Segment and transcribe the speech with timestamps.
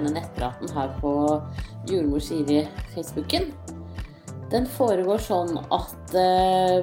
[0.00, 1.12] denne nettpraten her på
[1.88, 2.64] Jordmor Siri
[2.94, 3.50] Facebooken.
[4.50, 6.80] Den foregår sånn at eh,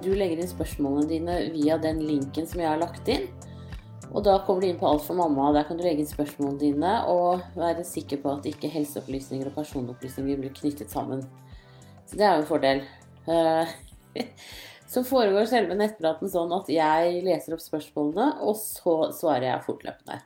[0.00, 3.26] du legger inn spørsmålene dine via den linken som jeg har lagt inn.
[4.14, 5.50] Og da kommer du inn på Alt for mamma.
[5.52, 9.56] Der kan du legge inn spørsmålene dine og være sikker på at ikke helseopplysninger og
[9.58, 11.26] personopplysninger blir knyttet sammen.
[12.06, 12.84] Så det er jo en fordel.
[13.26, 13.66] Uh,
[14.92, 20.22] så foregår selve nettpraten sånn at jeg leser opp spørsmålene, og så svarer jeg fortløpende.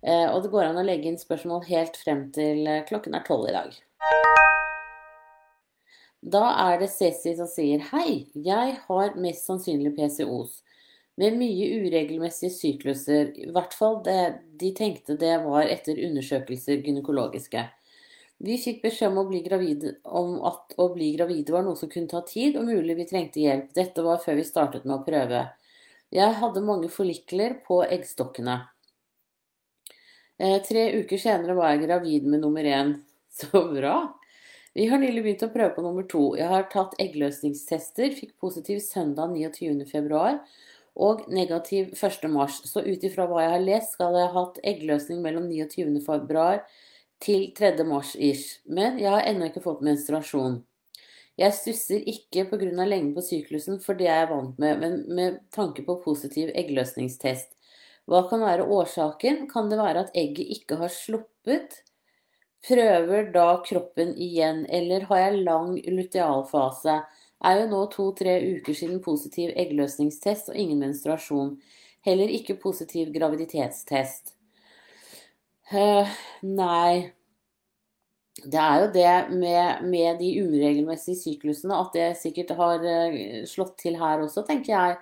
[0.00, 3.50] Uh, og det går an å legge inn spørsmål helt frem til klokken er tolv
[3.50, 3.76] i dag.
[6.20, 10.58] Da er det Ceci som sier Hei, jeg har mest sannsynlig PCOS
[11.20, 13.30] med mye uregelmessige sykluser.
[13.36, 14.20] I hvert fall det
[14.60, 17.64] de tenkte det var etter undersøkelser gynekologiske.
[18.40, 22.22] Vi fikk beskjed om, gravide, om, at å bli gravide var noe som kunne ta
[22.24, 23.68] tid, og mulig vi trengte hjelp.
[23.76, 25.42] Dette var før vi startet med å prøve.
[26.10, 28.56] Jeg hadde mange forlikler på eggstokkene.
[30.40, 32.94] Eh, tre uker senere var jeg gravid med nummer én.
[33.40, 33.96] Så bra!
[34.72, 36.22] Vi har nylig begynt å prøve på nummer to.
[36.38, 40.38] Jeg har tatt eggløsningstester, fikk positiv søndag 29.2
[41.04, 42.24] og negativ 1.
[42.32, 42.62] mars.
[42.70, 46.00] Så ut ifra hva jeg har lest, skal jeg ha hatt eggløsning mellom 29.
[46.06, 46.64] februar
[47.20, 47.74] til 3.
[47.84, 48.62] mars ish.
[48.64, 50.62] Men jeg har ennå ikke fått menstruasjon.
[51.40, 52.72] Jeg stusser ikke pga.
[52.84, 57.52] lengden på syklusen, for det er jeg vant med, men med tanke på positiv eggløsningstest.
[58.08, 59.46] Hva kan være årsaken?
[59.50, 61.82] Kan det være at egget ikke har sluppet?
[62.66, 67.00] Prøver da kroppen igjen, eller har jeg lang lutealfase?
[67.40, 71.54] er jo nå to-tre uker siden positiv eggløsningstest og ingen menstruasjon.
[72.04, 74.34] Heller ikke positiv graviditetstest.
[75.70, 76.08] Uh,
[76.42, 77.12] nei
[78.40, 83.76] Det er jo det med, med, de uregelmessige syklusene at det sikkert har uh, slått
[83.84, 84.96] til her også, tenker jeg.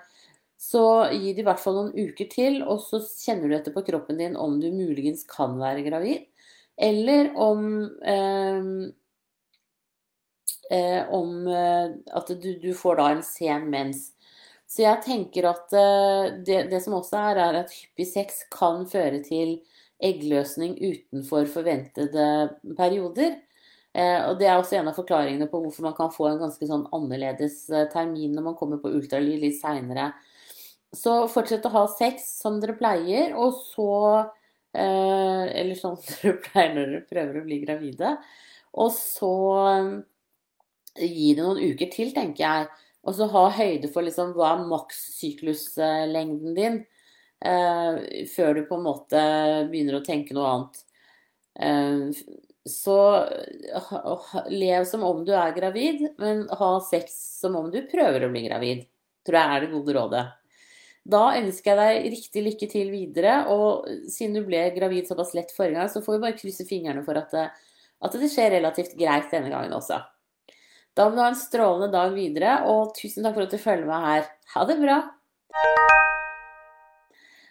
[0.59, 3.85] Så gi det i hvert fall noen uker til, og så kjenner du etter på
[3.87, 6.25] kroppen din om du muligens kan være gravid.
[6.79, 7.63] Eller om
[8.03, 8.65] eh,
[11.09, 14.09] om eh, at du, du, får da en sen mens.
[14.69, 18.83] Så jeg tenker at eh, det, det, som også er, er at hyppig sex kan
[18.89, 19.57] føre til
[19.99, 22.27] eggløsning utenfor forventede
[22.77, 23.39] perioder.
[23.93, 26.67] Eh, og Det er også en av forklaringene på hvorfor man kan få en ganske
[26.69, 30.11] sånn annerledes eh, termin når man kommer på ultralyd litt seinere.
[30.95, 33.89] Så fortsett å ha sex som dere pleier, og så
[34.73, 38.15] eh, Eller sånn dere pleier når dere prøver å bli gravide.
[38.79, 39.33] Og så
[40.99, 42.69] gi det noen uker til, tenker jeg.
[43.07, 46.81] Og så ha høyde for liksom, hva er makssykluslengden din,
[47.45, 49.23] eh, før du på en måte
[49.71, 50.83] begynner å tenke noe annet.
[51.59, 52.21] Eh,
[52.69, 52.97] så
[54.51, 58.45] lev som om du er gravid, men ha sex som om du prøver å bli
[58.45, 58.85] gravid.
[59.25, 60.25] Tror jeg er det gode rådet.
[61.07, 63.35] Da ønsker jeg deg riktig lykke til videre.
[63.53, 67.03] Og siden du ble gravid såpass lett forrige gang, så får vi bare krysse fingrene
[67.05, 67.49] for at det,
[67.99, 70.01] at det skjer relativt greit denne gangen også.
[70.97, 73.87] Da må du ha en strålende dag videre, og tusen takk for at du følger
[73.87, 74.29] meg her.
[74.55, 74.99] Ha det bra!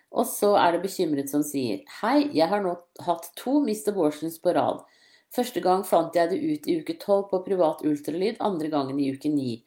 [0.09, 3.92] Og så er det bekymret som sier Hei, jeg har nå hatt to Mr.
[3.92, 4.80] Abortions på rad.
[5.36, 9.10] Første gang fant jeg det ut i uke tolv på privat ultralyd, andre gangen i
[9.12, 9.59] uke ni.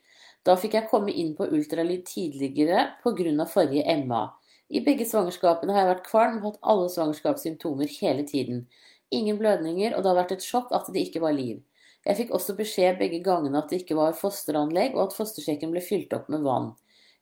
[0.45, 3.45] Da fikk jeg komme inn på ultralyd tidligere pga.
[3.45, 4.21] forrige MA.
[4.69, 8.67] I begge svangerskapene har jeg vært kvalm og hatt alle svangerskapssymptomer hele tiden.
[9.11, 11.59] Ingen blødninger, og det har vært et sjokk at det ikke var liv.
[12.07, 15.83] Jeg fikk også beskjed begge gangene at det ikke var fosteranlegg, og at fostersjekken ble
[15.85, 16.71] fylt opp med vann.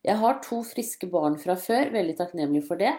[0.06, 2.94] Jeg har to friske barn fra før, veldig takknemlig for det.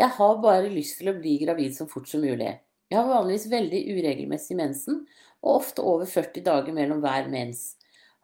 [0.00, 2.56] Jeg har bare lyst til å bli gravid så fort som mulig.
[2.90, 5.04] Jeg har vanligvis veldig uregelmessig mensen,
[5.44, 7.76] og ofte over 40 dager mellom hver mens.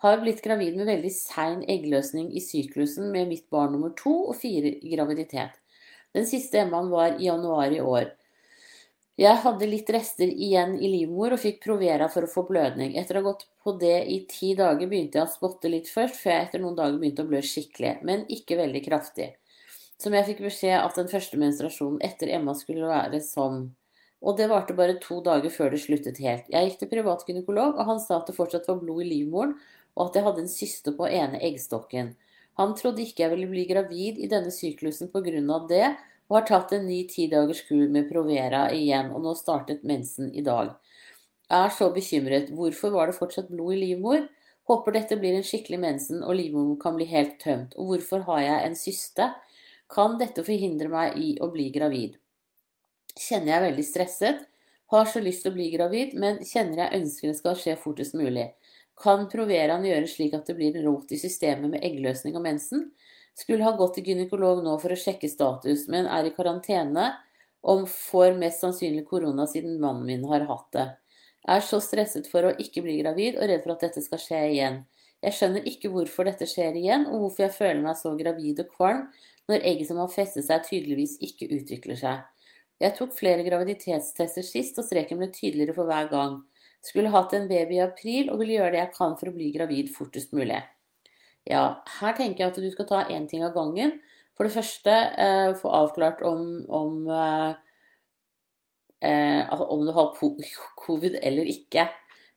[0.05, 4.37] Har blitt gravid med veldig sein eggløsning i syklusen med mitt barn nummer to og
[4.37, 5.57] fire i graviditet.
[6.13, 8.11] Den siste emmaen var i januar i år.
[9.17, 12.93] Jeg hadde litt rester igjen i livmor og fikk Provera for å få blødning.
[13.01, 16.19] Etter å ha gått på det i ti dager begynte jeg å spotte litt først,
[16.21, 19.31] før jeg etter noen dager begynte å blø skikkelig, men ikke veldig kraftig.
[19.97, 23.71] Som jeg fikk beskjed at den første menstruasjonen etter Emma skulle være sånn.
[24.21, 26.53] Og det varte bare to dager før det sluttet helt.
[26.53, 29.57] Jeg gikk til privat gynekolog, og han sa at det fortsatt var blod i livmoren,
[29.97, 32.13] og at jeg hadde en syste på ene eggstokken.
[32.61, 35.11] Han trodde ikke jeg ville bli gravid i denne syklusen
[35.51, 35.97] av det,
[36.29, 40.43] og har tatt en ny tidagers kur med Provera igjen, og nå startet mensen i
[40.43, 40.75] dag.
[41.47, 42.51] Jeg er så bekymret.
[42.51, 44.25] Hvorfor var det fortsatt blod i livmor?
[44.67, 47.77] Håper dette blir en skikkelig mensen og livmoren kan bli helt tømt.
[47.79, 49.29] Og hvorfor har jeg en syste?
[49.93, 52.17] Kan dette forhindre meg i å bli gravid?
[53.15, 54.43] Kjenner jeg veldig stresset?
[54.91, 58.19] Har så lyst til å bli gravid, men kjenner jeg ønsker det skal skje fortest
[58.19, 58.49] mulig.
[58.97, 62.91] Kan Proveraen gjøre slik at det blir en rot i systemet med eggløsning og mensen?
[63.37, 67.11] Skulle ha gått til gynekolog nå for å sjekke status, men er i karantene
[67.67, 70.87] om får mest sannsynlig korona siden mannen min har hatt det.
[71.47, 74.41] Er så stresset for å ikke bli gravid og redd for at dette skal skje
[74.55, 74.81] igjen.
[75.25, 78.73] Jeg skjønner ikke hvorfor dette skjer igjen, og hvorfor jeg føler meg så gravid og
[78.73, 79.07] kvalm
[79.51, 82.25] når egget som har festet seg, tydeligvis ikke utvikler seg.
[82.83, 86.41] Jeg tok flere graviditetstester sist, og streken ble tydeligere for hver gang.
[86.87, 89.51] Skulle hatt en baby i april og vil gjøre det jeg kan for å bli
[89.55, 90.61] gravid fortest mulig.
[91.47, 93.97] Ja, her tenker jeg at du skal ta én ting av gangen.
[94.37, 97.53] For det første eh, få avklart om, om, eh,
[99.09, 100.15] eh om du har
[100.85, 101.89] covid eller ikke.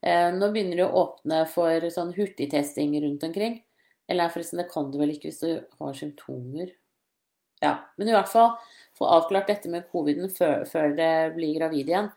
[0.02, 3.60] Eh, nå begynner det å åpne for sånn hurtigtesting rundt omkring.
[4.10, 5.52] Eller forresten, det kan du vel ikke hvis du
[5.82, 6.72] har symptomer.
[7.62, 8.54] Ja, men i hvert fall
[8.98, 12.08] få avklart dette med coviden før, før det blir gravid igjen.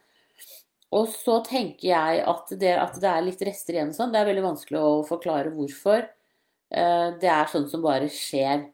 [0.92, 4.28] Og så tenker jeg at det, at det er litt rester igjen sånn, det er
[4.28, 6.04] veldig vanskelig å forklare hvorfor.
[6.72, 8.66] Eh, det er sånn som bare skjer.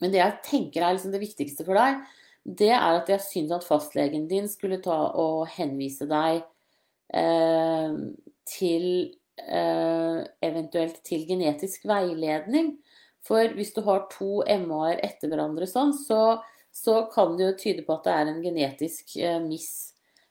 [0.00, 2.00] Men det jeg tenker er liksom det viktigste for deg,
[2.44, 6.40] det er at jeg syns at fastlegen din skulle ta og henvise deg
[7.12, 7.98] eh,
[8.48, 8.86] til
[9.44, 12.78] eh, eventuelt til genetisk veiledning.
[13.26, 16.40] For hvis du har to MA-er etter hverandre sånn, så,
[16.72, 19.89] så, kan det jo tyde på at det er en genetisk eh, miss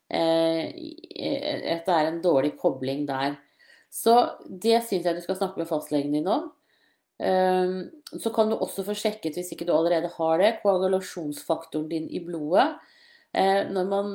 [0.10, 3.36] at det er en dårlig kobling der.
[3.90, 4.16] Så
[4.46, 6.50] det syns jeg du skal snakke med fastlegen din om.
[7.20, 12.08] Ehm, så kan du også få sjekket, hvis ikke du allerede har det, koagulasjonsfaktoren din
[12.10, 12.78] i blodet.
[13.36, 14.14] Eh, man,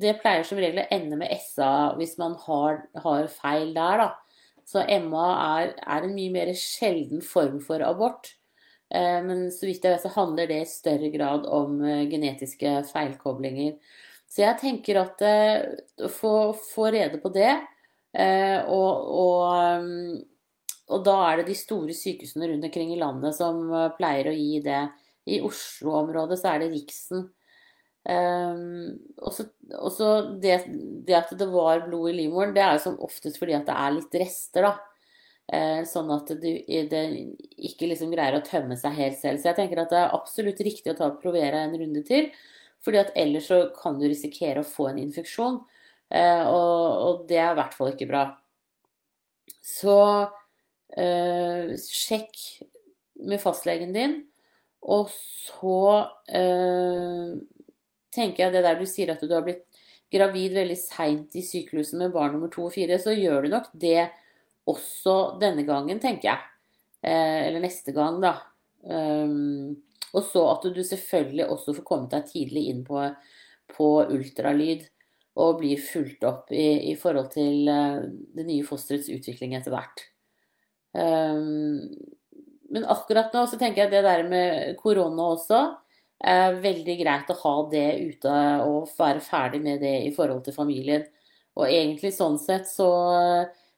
[0.00, 4.08] det pleier som regel å ende med SA hvis man har, har feil der, da.
[4.66, 5.28] Så MA
[5.60, 8.32] er, er, en mye mer sjelden form for abort.
[8.90, 11.78] Eh, men så vidt jeg vet, så handler det i større grad om
[12.10, 13.76] genetiske feilkoblinger.
[14.26, 17.52] Så jeg tenker at å få, få, rede på det,
[18.18, 19.44] uh, og, og,
[19.80, 20.18] um,
[20.90, 24.36] og, da er det de store sykehusene rundt omkring i landet som uh, pleier å
[24.36, 24.82] gi det.
[25.26, 27.24] I Oslo-området så er det Riksen.
[28.06, 30.60] Og så det,
[31.02, 33.74] det, at det var blod i livmoren, det er jo som oftest fordi at det
[33.74, 35.82] er litt rester, da.
[35.90, 36.46] sånn at du,
[36.92, 37.02] det
[37.66, 39.42] ikke liksom greier å tømme seg helt selv.
[39.42, 42.30] Så jeg tenker at det er absolutt riktig å ta provere en runde til.
[42.84, 45.60] Fordi at ellers så kan du risikere å få en infeksjon.
[46.14, 48.24] Eh, og, det er i hvert fall ikke bra.
[49.64, 49.96] Så
[50.94, 52.38] eh, sjekk
[53.26, 54.20] med fastlegen din.
[54.86, 55.80] Og så
[56.30, 57.32] eh,
[58.14, 59.64] tenker jeg det der du sier at du har blitt
[60.12, 63.72] gravid veldig seint i syklusen med barn nummer to og fire, så gjør du nok
[63.74, 64.06] det
[64.70, 66.52] også denne gangen, tenker jeg.
[67.06, 68.36] Eller neste gang, da.
[70.14, 73.02] Og så at du selvfølgelig også får kommet deg tidlig inn på,
[73.72, 74.86] på ultralyd
[75.36, 78.04] og blir fulgt opp i, i, forhold til eh,
[78.36, 80.04] det nye fosterets utvikling etter hvert.
[80.96, 81.82] Um,
[82.72, 85.60] men akkurat nå så tenker jeg at det der med korona også
[86.24, 90.56] er veldig greit å ha det ute og være ferdig med det i forhold til
[90.56, 91.04] familien.
[91.56, 92.88] Og egentlig sånn sett så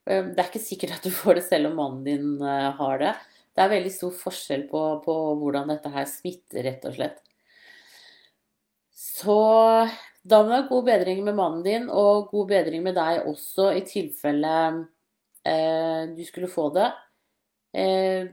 [0.06, 2.38] eh, Det er ikke sikkert at du får det selv om mannen din
[2.78, 3.12] har det
[3.58, 7.16] det er veldig stor forskjell på, på, hvordan dette her smitter, rett og slett.
[8.94, 9.34] Så
[10.22, 13.72] da må du ha god bedring med mannen din, og god bedring med deg også,
[13.74, 14.52] i tilfelle
[15.42, 16.86] eh, du skulle få det.
[17.74, 18.30] Eh,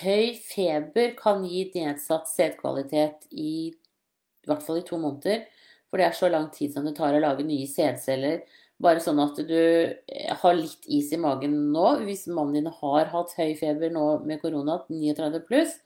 [0.00, 5.44] høy feber kan gi nedsatt sædkvalitet i, i hvert fall i to måneder.
[5.90, 8.40] For det er så lang tid som det tar å lage nye sædceller
[8.82, 11.86] bare sånn at du eh, har litt is i magen nå.
[12.04, 15.78] Hvis mannen din har hatt høy feber nå med korona, 39 pluss,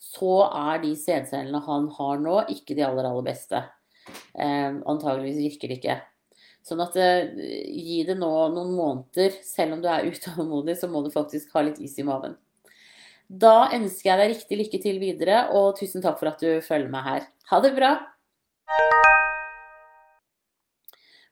[0.00, 3.64] så er de sædcellene han har nå, ikke de aller, aller beste.
[4.34, 5.98] Eh, antageligvis virker det ikke.
[6.66, 7.28] Sånn at eh,
[7.68, 9.36] gi det nå noen måneder.
[9.44, 12.38] Selv om du er utålmodig, så må du faktisk ha litt is i maven.
[13.30, 16.90] Da ønsker jeg deg riktig lykke til videre, og tusen takk for at du følger
[16.90, 17.32] meg her.
[17.52, 17.98] Ha det bra!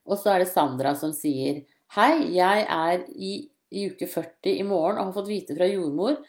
[0.09, 1.63] Og så er det Sandra som sier
[1.95, 3.33] Hei, jeg er i,
[3.73, 6.19] i, uke 40 i morgen og har fått vite fra jordmor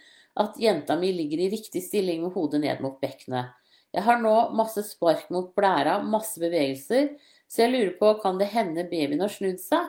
[0.40, 3.50] at jenta mi ligger i riktig stilling med hodet ned mot bekkenet.
[3.92, 7.10] Jeg har nå masse spark mot blæra, masse bevegelser,
[7.50, 9.88] så jeg lurer på kan det hende babyen har snudd seg?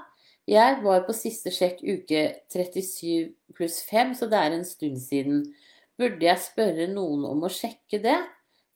[0.49, 5.43] Jeg var på siste sjekk uke 37 pluss 5, så det er en stund siden.
[6.01, 8.17] Burde jeg spørre noen om å sjekke det?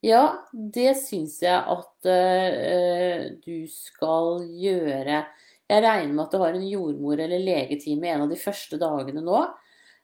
[0.05, 0.21] Ja,
[0.53, 5.21] det syns jeg at uh, du skal gjøre.
[5.65, 9.23] Jeg regner med at du har en jordmor eller legetime en av de første dagene
[9.25, 9.39] nå.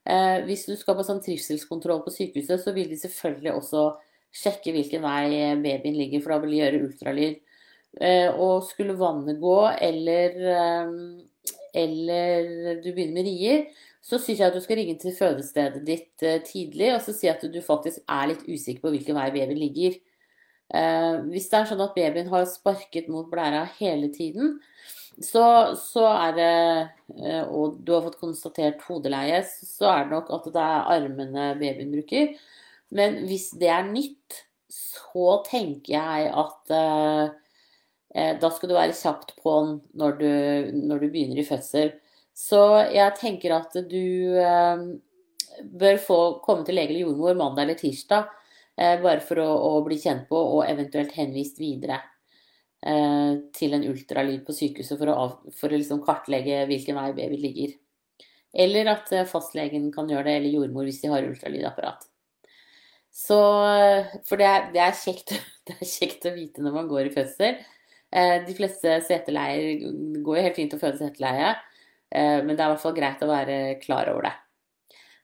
[0.10, 3.86] Uh, hvis du skal på sånn trivselskontroll på sykehuset, så vil de selvfølgelig også
[4.42, 7.38] sjekke hvilken vei babyen ligger, for da vil de gjøre ultralyd.
[8.02, 10.42] Uh, og skulle vannet gå, eller,
[11.78, 13.66] eller du begynner med rier,
[14.02, 17.30] så syns jeg at du skal ringe til fødestedet ditt eh, tidlig og så si
[17.30, 20.00] at du faktisk er litt usikker på hvilken vei babyen ligger.
[20.74, 24.58] Eh, hvis det er sånn at babyen har sparket mot blæra hele tiden,
[25.22, 26.52] så, så, er det
[27.20, 31.52] eh, Og du har fått konstatert hodeleie, så er det nok at det er armene
[31.60, 32.34] babyen bruker.
[32.96, 34.42] Men hvis det er nytt,
[34.72, 40.24] så tenker jeg at eh, da skal du være kjapt på'n når,
[40.76, 41.94] når du begynner i fødsel.
[42.38, 42.62] Så
[42.94, 44.86] jeg tenker at du eh,
[45.62, 48.30] bør få komme til lege eller jordmor mandag eller tirsdag
[48.82, 52.00] Eh, bare for å, å, bli kjent på og eventuelt henvist videre
[52.88, 55.26] eh, til en ultralyd på sykehuset for å,
[55.58, 57.76] for å liksom kartlegge hvilken vei baby ligger.
[58.64, 62.08] Eller at eh, fastlegen kan gjøre det, eller jordmor hvis de har ultralydapparat.
[63.12, 63.38] Så,
[64.24, 65.36] for det er, det, er kjekt,
[65.68, 67.62] det er, kjekt, å vite når man går i fødsel.
[68.12, 69.86] De fleste seteleier
[70.20, 71.54] går jo helt fint å føde seteleie,
[72.12, 74.34] men det er i hvert fall greit å være klar over det.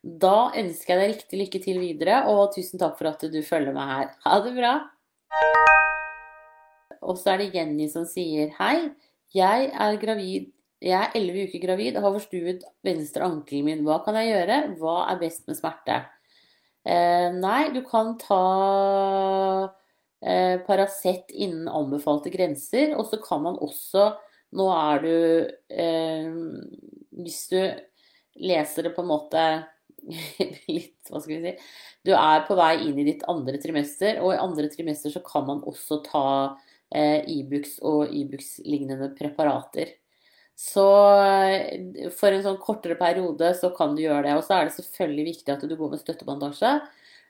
[0.07, 3.75] Da ønsker jeg deg riktig lykke til videre, og tusen takk for at du følger
[3.75, 4.13] meg her.
[4.23, 4.75] Ha det bra!
[7.07, 8.91] Og så er det Jenny som sier hei.
[9.35, 10.51] Jeg er gravid.
[10.83, 13.83] Jeg er 11 uker gravid og har forstuet venstre ankelen min.
[13.87, 14.59] Hva kan jeg gjøre?
[14.77, 15.97] Hva er best med smerte?
[16.87, 18.43] Eh, nei, du kan ta
[20.21, 22.93] eh, Paracet innen anbefalte grenser.
[22.95, 24.11] Og så kan man også
[24.57, 25.15] Nå er du
[25.69, 26.29] eh,
[27.17, 27.59] Hvis du
[28.37, 29.43] leser det på en måte
[30.71, 31.53] litt Hva skal vi si
[32.05, 35.47] Du er på vei inn i ditt andre trimester, og i andre trimester så kan
[35.49, 36.27] man også ta
[36.95, 39.91] eh, Ibux og Ibux-lignende preparater.
[40.57, 40.85] Så
[41.21, 44.37] eh, for en sånn kortere periode så kan du gjøre det.
[44.39, 46.71] Og så er det selvfølgelig viktig at du går med støttebandasje,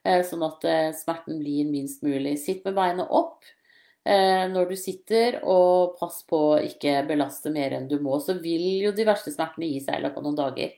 [0.08, 2.38] eh, sånn at eh, smerten blir minst mulig.
[2.44, 3.44] Sitt med beinet opp
[4.08, 8.22] når du sitter, og pass på å ikke belaste mer enn du må.
[8.24, 10.76] Så vil jo de verste smertene gi seg i løpet av noen dager.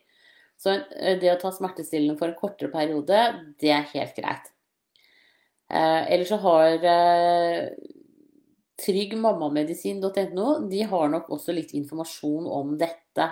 [0.60, 3.22] Så eh, det å ta smertestillende for en kortere periode,
[3.62, 4.52] det er helt greit.
[5.70, 7.70] Eh, ellers så har eh,
[8.84, 13.30] tryggmammamedisin.no de har nok også litt informasjon om dette,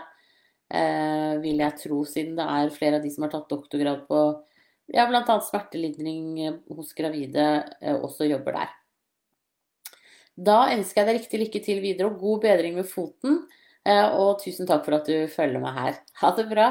[0.71, 4.23] eh, vil jeg tro, siden det er flere av de som har tatt doktorgrad på
[4.95, 5.39] ja, bl.a.
[5.43, 7.47] smertelindring hos gravide,
[7.81, 8.75] eh, også jobber der.
[10.37, 13.39] Da ønsker jeg deg riktig lykke til videre og god bedring med foten.
[13.87, 15.97] Eh, og tusen takk for at du følger meg her.
[16.21, 16.67] Ha det bra.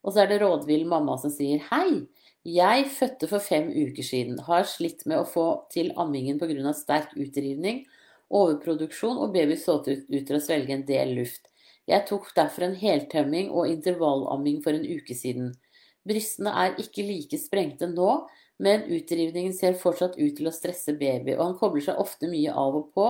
[0.00, 2.06] Og så er det rådvill mamma som sier hei.
[2.48, 4.38] Jeg fødte for fem uker siden.
[4.46, 6.72] Har slitt med å få til ammingen pga.
[6.72, 7.84] sterk utrivning,
[8.32, 11.50] overproduksjon og baby så ut til å svelge en del luft.
[11.84, 15.52] Jeg tok derfor en heltømming og intervallamming for en uke siden.
[16.08, 18.22] Brystene er ikke like sprengte nå,
[18.60, 22.52] men utrivningen ser fortsatt ut til å stresse baby, og han kobler seg ofte mye
[22.52, 23.06] av og på,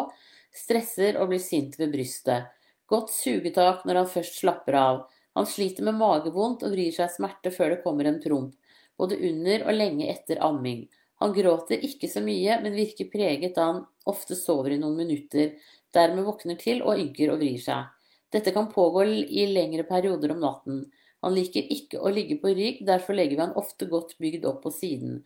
[0.54, 2.46] stresser og blir sint ved brystet.
[2.90, 5.02] Godt sugetak når han først slapper av.
[5.38, 8.54] Han sliter med magevondt og vrir seg smerte før det kommer en promp,
[8.98, 10.86] både under og lenge etter amming.
[11.20, 15.52] Han gråter ikke så mye, men virker preget da han ofte sover i noen minutter,
[15.94, 17.90] dermed våkner til og ynker og vrir seg.
[18.30, 20.84] Dette kan pågå i lengre perioder om natten.
[21.24, 24.62] Han liker ikke å ligge på rygg, derfor legger vi han ofte godt bygd opp
[24.64, 25.20] på siden.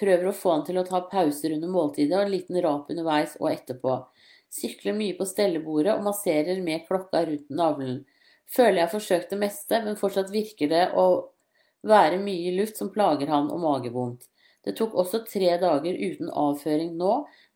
[0.00, 3.36] Prøver å få han til å ta pauser under måltidet og en liten rap underveis
[3.40, 3.94] og etterpå.
[4.52, 8.02] Sykler mye på stellebordet og masserer med klokka rundt navlen.
[8.46, 11.06] Føler jeg har forsøkt det meste, men fortsatt virker det å
[11.86, 14.26] være mye luft som plager han og magevondt.
[14.66, 17.12] Det tok også tre dager uten avføring nå,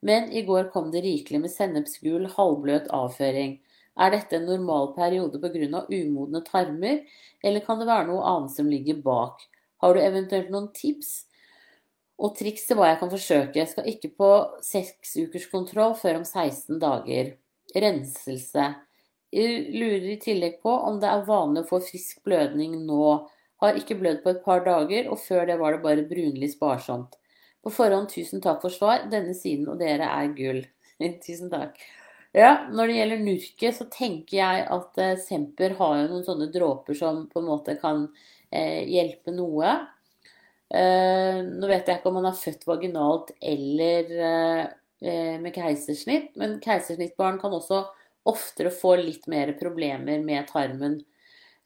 [0.06, 3.56] men i går kom det rikelig med sennepsgul, halvbløt avføring.
[3.98, 5.86] Er dette en normal periode pga.
[5.90, 7.02] umodne tarmer,
[7.42, 9.42] eller kan det være noe annet som ligger bak?
[9.80, 11.26] Har du eventuelt noen tips?
[12.20, 13.58] Og triks til hva jeg kan forsøke.
[13.58, 14.30] Jeg skal ikke på
[14.62, 17.34] seksukerskontroll før om 16 dager.
[17.74, 18.66] Renselse.
[19.32, 23.28] Jeg lurer i tillegg på om det er vanlig å få frisk blødning nå.
[23.62, 27.16] Har ikke blødd på et par dager, og før det var det bare brunlig sparsomt.
[27.60, 29.06] På forhånd tusen takk for svar.
[29.12, 30.62] Denne siden og dere er gull.
[31.24, 31.80] tusen takk.
[32.36, 36.46] Ja, når det gjelder nurket, så tenker jeg at eh, Semper har jo noen sånne
[36.54, 38.04] dråper som på en måte kan
[38.54, 39.72] eh, hjelpe noe.
[40.70, 46.60] Eh, nå vet jeg ikke om man er født vaginalt eller eh, med keisersnitt, men
[46.62, 47.82] keisersnittbarn kan også
[48.30, 51.00] oftere få litt mer problemer med tarmen.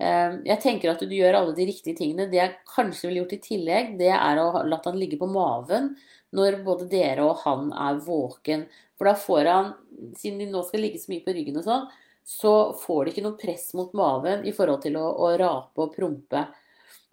[0.03, 2.27] Uh, jeg tenker at du gjør alle de riktige tingene.
[2.31, 5.93] Det jeg kanskje ville gjort i tillegg, det er å la han ligge på maven
[6.35, 8.67] når både dere og han er våken.
[8.99, 9.71] For da får han,
[10.19, 11.87] siden de nå skal ligge så mye på ryggen og sånn,
[12.25, 15.93] så får de ikke noe press mot maven i forhold til å, å rape og
[15.97, 16.47] prompe.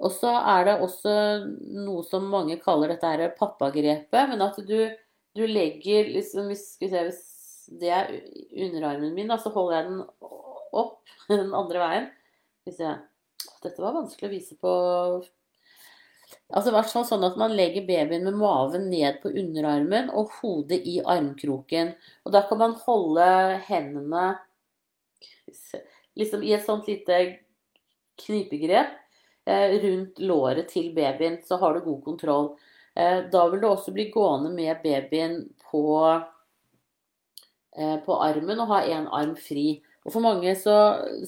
[0.01, 1.13] Og så er det også
[1.83, 4.79] noe som mange kaller dette her pappagrepet, men at du,
[5.37, 7.21] du legger liksom hvis, se, hvis,
[7.81, 8.09] det er
[8.65, 10.01] underarmen min, da, så holder jeg den
[10.81, 12.11] opp den andre veien.
[12.65, 12.99] Hvis jeg
[13.61, 14.71] Dette var vanskelig å vise på
[16.51, 20.81] Altså hvert fall sånn at man legger babyen med maven ned på underarmen og hodet
[20.87, 21.93] i armkroken.
[22.25, 23.27] Og da kan man holde
[23.67, 24.25] hendene
[26.19, 27.21] liksom i et sånt lite
[28.21, 28.91] knipegrep
[29.47, 32.51] eh, rundt låret til babyen, så har du god kontroll.
[32.95, 35.39] Eh, da vil du også bli gående med babyen
[35.71, 35.85] på,
[37.77, 39.81] eh, på armen og ha én arm fri.
[40.05, 40.75] Og for mange så,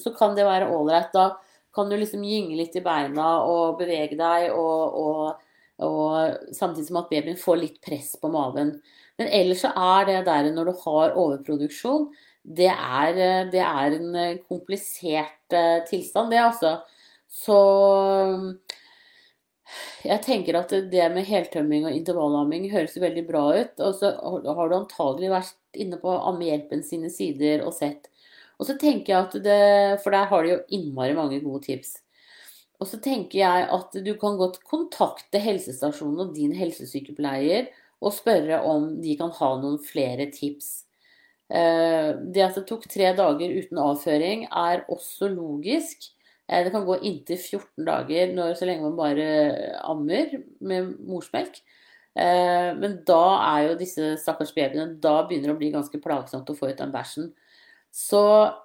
[0.01, 1.13] så kan det være ålreit.
[1.13, 1.30] Da
[1.74, 5.48] kan du liksom gynge litt i beina og bevege deg, og, og,
[5.86, 8.75] og, samtidig som at babyen får litt press på maven.
[9.20, 12.08] Men ellers så er det der når du har overproduksjon,
[12.44, 13.18] det er,
[13.53, 15.56] det er en komplisert
[15.89, 16.77] tilstand, det altså.
[17.34, 17.60] Så
[20.03, 23.80] jeg tenker at det med heltømming og intervallamming høres veldig bra ut.
[23.80, 28.10] Og så har du antagelig vært inne på Ammehjelpen sine sider og sett.
[28.63, 31.98] Og så tenker jeg at det For der har de jo innmari mange gode tips.
[32.79, 37.67] Og så tenker jeg at du kan godt kontakte helsestasjonen og din helsesykepleier
[38.03, 40.84] og spørre om de kan ha noen flere tips.
[41.51, 46.10] Eh, det at det tok tre dager uten avføring er også logisk.
[46.50, 49.29] Eh, det kan gå inntil 14 dager når, så lenge man bare
[49.84, 51.62] ammer med morsmelk.
[52.15, 56.51] Eh, men da er jo disse stakkars babyene Da begynner det å bli ganske plagsomt
[56.51, 57.32] å få ut den bæsjen.
[57.93, 58.21] Så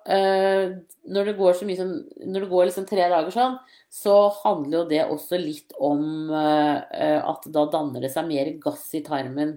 [0.08, 0.72] eh,
[1.12, 1.90] når det går så mye som
[2.32, 3.58] Når det går liksom tre dager sånn,
[3.92, 9.00] så handler jo det også litt om at da danner det seg mer gass i
[9.04, 9.54] tarmen.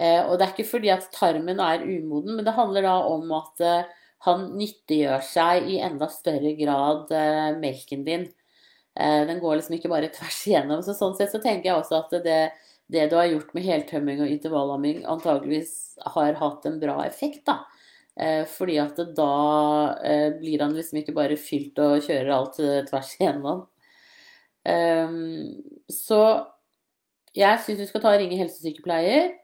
[0.00, 3.64] Og det er ikke fordi at tarmen er umoden, men det handler da om at
[4.26, 8.26] han nyttiggjør seg i enda større grad eh, melken din.
[8.94, 10.82] Eh, den går liksom ikke bare tvers igjennom.
[10.84, 12.40] Så sånn sett så tenker jeg også at det,
[12.92, 15.74] det du har gjort med heltømming og intervallamming, antageligvis
[16.16, 17.46] har hatt en bra effekt.
[17.48, 17.62] da.
[18.18, 19.32] Eh, fordi at da
[20.04, 23.64] eh, blir han liksom ikke bare fylt og kjører alt eh, tvers igjennom.
[24.68, 26.22] Ehm, så
[27.36, 29.36] jeg syns du skal ta og ringe helsesykepleier.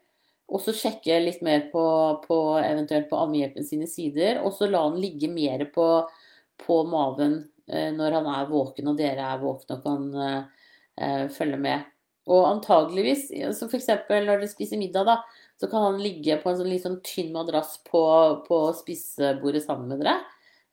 [0.47, 1.83] Og så sjekke litt mer på,
[2.23, 4.39] på eventuelt på Ammehjelpen sine sider.
[4.45, 5.89] Og så la han ligge mer på,
[6.63, 11.89] på maven når han er våken og dere er våkne og kan følge med.
[12.31, 13.25] Og antageligvis,
[13.59, 13.89] som f.eks.
[14.07, 15.17] når dere spiser middag, da,
[15.61, 18.03] så kan han ligge på en sånn sånn tynn madrass på,
[18.49, 20.19] på spisebordet sammen med dere.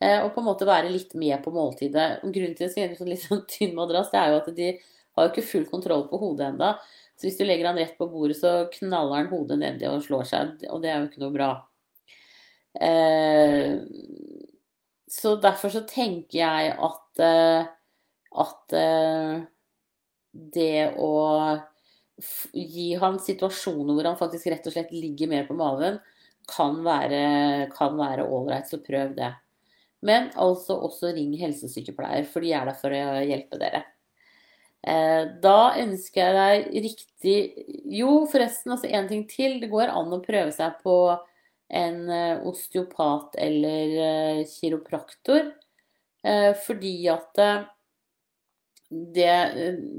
[0.04, 2.24] Eh, og på en måte være litt med på måltidet.
[2.26, 4.52] Grunnen til at det er en sånn litt sånn tynn madrass, det er jo at
[4.58, 4.74] de
[5.14, 6.74] har jo ikke full kontroll på hodet enda.
[7.16, 10.28] Så hvis du legger han rett på bordet, så knaller han hodet nedi og slår
[10.28, 11.52] seg, og det er jo ikke noe bra.
[12.82, 13.78] Eh,
[15.14, 17.68] så derfor så tenker jeg at, eh,
[18.44, 19.44] at eh,
[20.58, 21.12] det å
[22.54, 26.00] gi han situasjoner hvor han faktisk rett og slett ligger mer på maven,
[26.50, 29.32] kan være ålreit, så prøv det.
[30.04, 33.86] Men altså også ring helsesykepleier, for de er der for å hjelpe dere.
[34.84, 37.36] Eh, da ønsker jeg deg riktig
[37.88, 39.62] Jo, forresten, altså en ting til.
[39.62, 40.98] Det går an å prøve seg på
[41.74, 45.54] en eh, osteopat eller eh, kiropraktor.
[46.24, 47.40] Fordi at
[49.16, 49.34] det,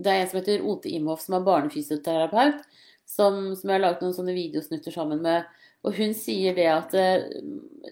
[0.05, 2.65] det er en som heter Ote Imhoff, som er barnefysioterapeut,
[3.09, 5.45] som, som jeg har laget noen sånne videosnutter sammen med.
[5.85, 6.95] Og hun sier det at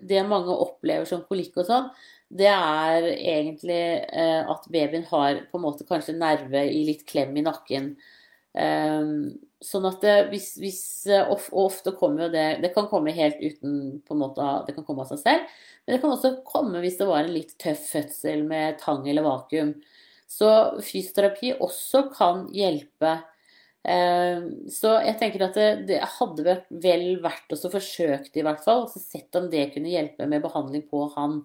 [0.01, 1.91] det mange opplever som kolikk og sånn,
[2.33, 7.35] det er egentlig eh, at babyen har på en måte kanskje nerve i litt klem
[7.37, 7.91] i nakken.
[8.57, 9.11] Eh,
[9.63, 10.83] sånn at det, hvis, hvis
[11.23, 14.75] of, Og ofte kommer jo det Det kan komme helt uten på en måte, Det
[14.77, 15.55] kan komme av seg selv.
[15.87, 19.25] Men det kan også komme hvis det var en litt tøff fødsel med tang eller
[19.25, 19.73] vakuum.
[20.33, 20.49] Så
[20.81, 23.19] fysioterapi også kan hjelpe.
[23.83, 25.57] Um, så jeg tenker at
[25.89, 28.87] det, hadde vel vært å forsøke det i hvert fall.
[28.87, 31.43] Og sett om det kunne hjelpe med behandling på han.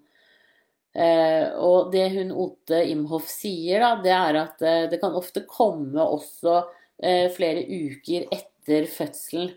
[0.97, 5.43] Eh, og det hun Ote Imhoff sier, da, det er at eh, det kan ofte
[5.45, 6.55] komme også
[6.97, 9.53] eh, flere uker etter fødselen.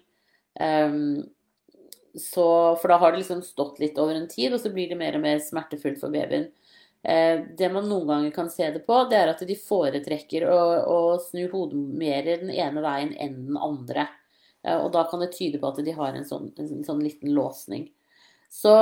[2.20, 2.44] Så,
[2.82, 5.16] for da har det liksom stått litt over en tid, og så blir det mer
[5.16, 6.48] og mer smertefullt for babyen.
[7.00, 10.98] Det man noen ganger kan se det på, det er at de foretrekker å, å
[11.24, 14.04] snu hodet mer den ene veien enn den andre.
[14.76, 17.86] Og da kan det tyde på at de har en sånn, en sånn liten låsning.
[18.50, 18.72] Så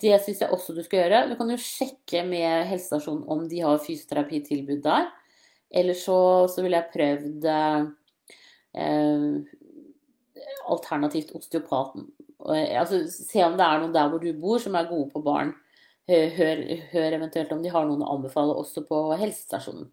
[0.00, 1.22] det syns jeg også du skal gjøre.
[1.30, 5.08] Du kan jo sjekke med helsestasjonen om de har fysioterapitilbud der.
[5.72, 6.18] Eller så,
[6.52, 7.86] så ville jeg prøvd eh,
[10.68, 12.10] alternativt osteopaten.
[12.46, 15.54] Altså, se om det er noen der hvor du bor som er gode på barn.
[16.06, 16.60] Hør,
[16.92, 19.88] hør eventuelt om de har noen å anbefale også på helsestasjonen.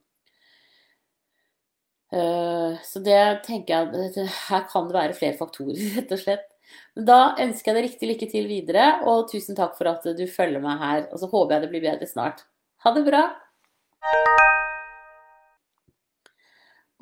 [2.13, 6.49] Uh, så det tenker jeg Her kan det være flere faktorer, rett og slett.
[6.93, 10.25] Men Da ønsker jeg deg riktig lykke til videre, og tusen takk for at du
[10.29, 11.07] følger meg her.
[11.09, 12.45] Og så håper jeg det blir bedre snart.
[12.85, 13.23] Ha det bra!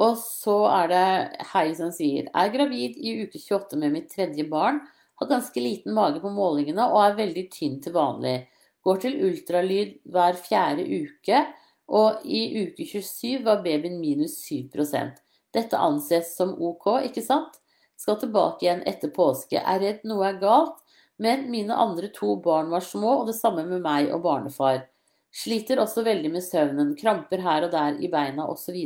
[0.02, 1.06] Og så er det
[1.52, 4.80] Hei som sier Er gravid i uke 28 med mitt tredje barn.
[5.20, 8.40] Har ganske liten mage på målingene og er veldig tynn til vanlig.
[8.82, 11.42] Går til ultralyd hver fjerde uke,
[11.92, 15.20] og i uke 27 var babyen minus 7%
[15.52, 17.58] Dette anses som ok, ikke sant?
[18.00, 19.60] Skal tilbake igjen etter påske.
[19.60, 20.80] Er redd noe er galt,
[21.22, 24.86] men mine andre to barn var små, og det samme med meg og barnefar.
[25.32, 28.80] Sliter også veldig med søvnen, kramper her og der i beina osv.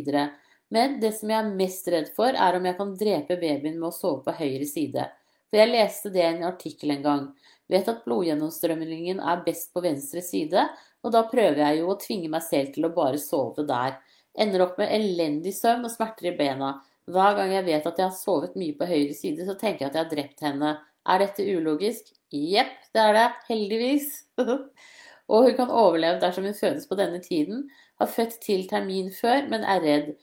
[0.73, 3.89] Men det som jeg er mest redd for, er om jeg kan drepe babyen med
[3.89, 5.07] å sove på høyre side.
[5.49, 7.25] For jeg leste det i en artikkel en gang.
[7.71, 10.67] Vet at blodgjennomstrømningen er best på venstre side,
[11.05, 13.97] og da prøver jeg jo å tvinge meg selv til å bare sove der.
[14.37, 16.75] Ender opp med elendig søvn og smerter i bena.
[17.09, 19.91] Hver gang jeg vet at jeg har sovet mye på høyre side, så tenker jeg
[19.91, 20.75] at jeg har drept henne.
[21.05, 22.09] Er dette ulogisk?
[22.33, 23.25] Jepp, det er det.
[23.49, 24.11] Heldigvis.
[25.31, 27.67] og hun kan overleve dersom hun fødes på denne tiden.
[28.01, 30.15] Har født til termin før, men er redd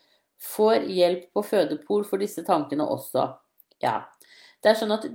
[0.42, 3.28] får hjelp på fødepol for disse tankene også.
[3.82, 4.02] Ja.
[4.62, 5.06] Det er sånn at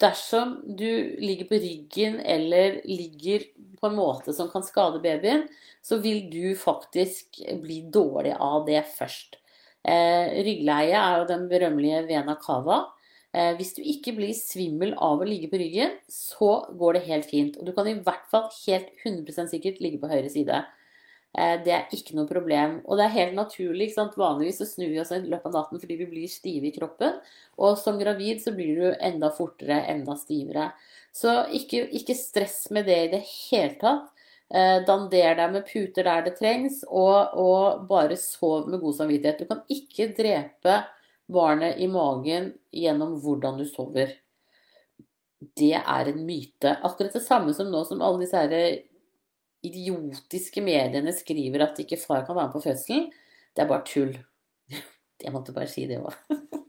[0.00, 3.44] dersom du ligger på ryggen eller ligger
[3.80, 5.46] på en måte som kan skade babyen,
[5.84, 9.38] så vil du faktisk bli dårlig av det først.
[9.86, 12.80] Eh, ryggleie er jo den berømmelige vena cava.
[13.36, 17.28] Eh, hvis du ikke blir svimmel av å ligge på ryggen, så går det helt
[17.30, 17.60] fint.
[17.60, 20.64] Og du kan i hvert fall helt 100% sikkert ligge på høyre side.
[21.36, 22.78] Eh, det er ikke noe problem.
[22.86, 23.90] Og det er helt naturlig.
[23.90, 24.18] ikke sant?
[24.20, 27.18] Vanligvis så snur vi oss i løpet av natten fordi vi blir stive i kroppen.
[27.60, 30.70] Og som gravid så blir du enda fortere, enda stivere.
[31.16, 34.12] Så ikke, ikke stress med det i det hele tatt.
[34.46, 39.40] Eh, dander deg med puter der det trengs, og, og, bare sov med god samvittighet.
[39.42, 40.84] Du kan ikke drepe
[41.26, 44.14] barnet i magen gjennom hvordan du sover.
[45.58, 46.76] Det er en myte.
[46.86, 48.54] Akkurat det samme som nå som alle disse her
[49.68, 53.08] idiotiske mediene skriver at ikke far kan være med på fødselen,
[53.56, 54.16] det er bare tull.
[55.24, 56.14] Jeg måtte bare si det òg.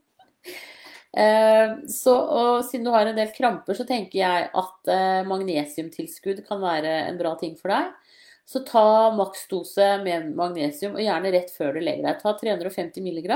[1.18, 6.44] Eh, så og siden du har en del kramper, så tenker jeg at eh, magnesiumtilskudd
[6.46, 8.18] kan være en bra ting for deg.
[8.48, 12.20] Så ta maksdose med magnesium, og gjerne rett før du legger deg.
[12.22, 13.32] Ta 350 mg,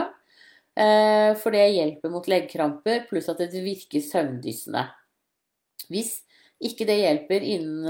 [0.77, 4.85] eh, for det hjelper mot leggkramper, pluss at det virker søvndyssende.
[5.89, 6.19] Hvis
[6.61, 7.89] ikke det hjelper innen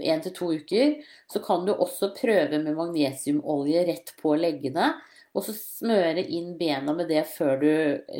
[0.00, 0.96] én til to uker,
[1.30, 4.94] så kan du også prøve med magnesiumolje rett på leggene.
[5.34, 7.70] Og så smøre inn bena med det før du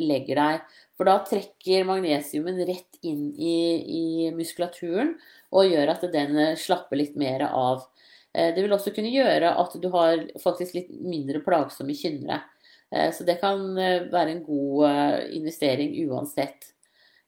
[0.03, 0.77] legger deg.
[0.95, 5.13] For da trekker magnesiumen rett inn i, i muskulaturen
[5.55, 7.85] og gjør at den slapper litt mer av.
[8.35, 12.41] Eh, det vil også kunne gjøre at du har faktisk litt mindre plagsomme kynnere.
[12.91, 16.74] Eh, så det kan eh, være en god investering uansett.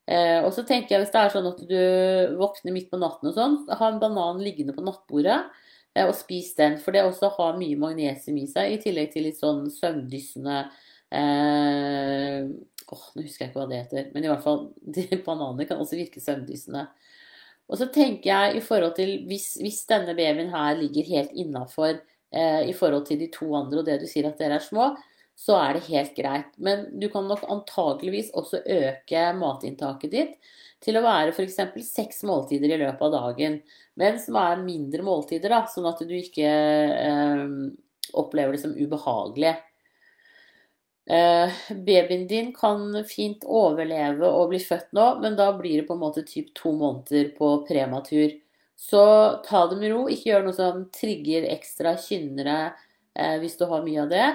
[0.08, 3.28] Eh, og så tenker jeg hvis det er sånn at du våkner midt på natten
[3.28, 5.42] og sånn, ha en banan liggende på nattbordet
[5.98, 6.78] eh, og spis den.
[6.84, 10.62] For det også har mye magnesium i seg, i tillegg til litt sånn søvndyssende
[11.12, 12.48] eh,
[12.88, 14.70] åh, Nå husker jeg ikke hva det heter, men i hvert fall
[15.28, 16.88] bananer kan også virke søvndyssende.
[17.68, 21.98] Og så tenker jeg i forhold til hvis, hvis denne babyen her ligger helt innafor
[21.98, 24.94] eh, i forhold til de to andre og det du sier at dere er små,
[25.38, 26.56] så er det helt greit.
[26.58, 31.60] Men du kan nok antageligvis også øke matinntaket ditt til å være f.eks.
[31.86, 33.60] seks måltider i løpet av dagen.
[33.98, 37.46] Men som er mindre måltider, da, sånn at du ikke eh,
[38.18, 39.54] opplever det som ubehagelig.
[41.08, 45.96] Eh, babyen din kan fint overleve og bli født nå, men da blir det på
[45.96, 48.34] en måte typ to måneder på prematur.
[48.78, 49.06] Så
[49.46, 50.04] ta det med ro.
[50.10, 52.60] Ikke gjør noe som trigger ekstra kynnere
[53.18, 54.28] eh, hvis du har mye av det.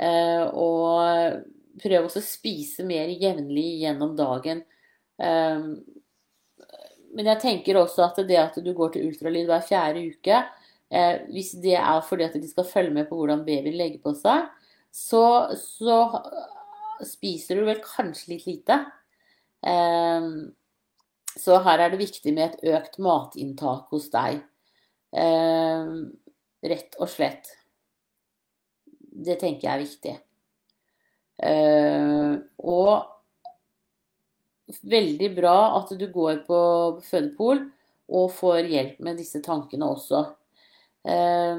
[0.00, 1.42] Eh, og
[1.80, 4.62] prøv også å spise mer jevnlig gjennom dagen.
[5.20, 5.66] Eh,
[7.10, 10.38] men jeg tenker også at det at du går til ultralyd hver fjerde uke,
[10.94, 14.14] eh, hvis det er fordi at de skal følge med på hvordan babyen legger på
[14.16, 14.48] seg,
[14.94, 15.24] så,
[15.58, 16.00] så
[17.06, 18.78] spiser du vel kanskje litt lite.
[21.30, 24.40] Så her er det viktig med et økt matinntak hos deg.
[25.14, 27.52] Rett og slett.
[29.20, 30.14] Det tenker jeg er viktig.
[31.40, 32.36] Uh,
[32.68, 33.06] og
[34.86, 36.60] veldig bra at du går på
[37.06, 37.62] fødepol
[38.10, 40.24] og får hjelp med disse tankene også.
[41.06, 41.56] Uh,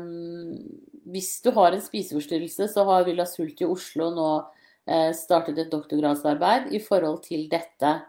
[1.11, 5.73] hvis du har en spiseforstyrrelse, så har Villa Sult i Oslo nå uh, startet et
[5.73, 7.99] doktorgradsarbeid i forhold til dette.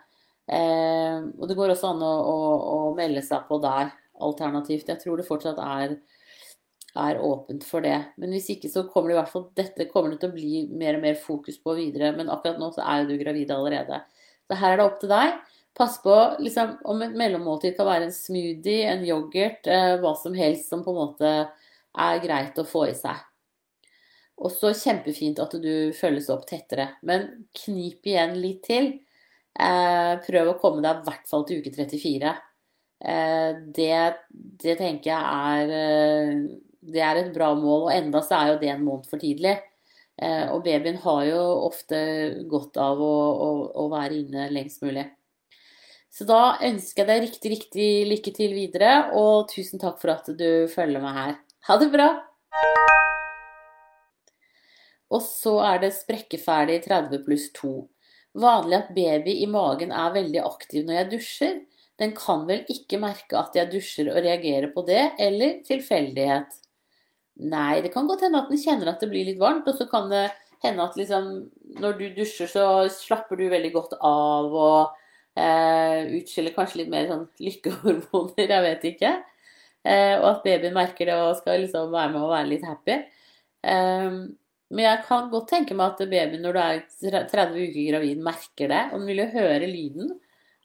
[0.53, 2.39] og det går også an å, å,
[2.69, 4.89] å melde seg på der alternativt.
[4.91, 5.95] Jeg tror det fortsatt er
[7.01, 7.97] er åpent for det.
[8.21, 10.63] Men hvis ikke så kommer det i hvert fall dette kommer det til å bli
[10.69, 12.13] mer og mer fokus på videre.
[12.17, 14.03] Men akkurat nå så er jo du gravid allerede.
[14.49, 15.41] Så her er det opp til deg.
[15.73, 20.37] Pass på liksom, om et mellommåltid kan være en smoothie, en yoghurt, eh, hva som
[20.37, 21.31] helst som på en måte
[21.93, 23.17] er greit å få i seg.
[24.43, 26.91] Også kjempefint at du følges opp tettere.
[27.09, 28.93] Men knip igjen litt til.
[29.53, 32.35] Eh, prøv å komme deg i hvert fall til uke 34.
[33.03, 33.95] Eh, det,
[34.63, 36.43] det, tenker jeg er, eh,
[36.83, 39.55] det er et bra mål, og enda så er jo det en måned for tidlig.
[40.23, 41.99] Eh, og babyen har jo ofte
[42.51, 43.17] godt av å,
[43.47, 43.51] å,
[43.85, 45.07] å være inne lengst mulig.
[46.13, 50.29] Så da ønsker jeg deg riktig, riktig lykke til videre, og tusen takk for at
[50.37, 51.39] du følger meg her.
[51.71, 52.11] Ha det bra!
[55.13, 57.73] Og så er det sprekkeferdig 30 pluss 2.
[58.43, 61.57] Vanlig at baby i magen er veldig aktiv når jeg dusjer.
[62.01, 66.57] Den kan vel ikke merke at jeg dusjer og reagerer på det, eller tilfeldighet?
[67.41, 69.87] Nei, det kan godt hende at den kjenner at det blir litt varmt, og så
[69.91, 70.27] kan det
[70.63, 71.31] hende at liksom
[71.81, 74.99] når du dusjer, så slapper du veldig godt av og
[75.41, 79.13] eh, utskiller kanskje litt mer sånn lykkehormoner, jeg vet ikke.
[79.83, 83.01] Eh, og at babyen merker det og skal liksom være med og være litt happy.
[83.65, 84.21] Eh,
[84.73, 88.71] men jeg kan godt tenke meg at babyen når du er 30 uker gravid, merker
[88.73, 88.83] det.
[88.93, 90.15] Og den vil jo høre lyden.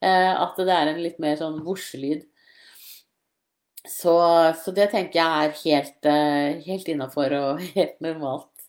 [0.03, 2.27] Eh, at det er en litt mer sånn vorselyd.
[3.87, 4.13] Så,
[4.59, 8.67] så, det tenker jeg er helt, eh, helt innafor og helt normalt.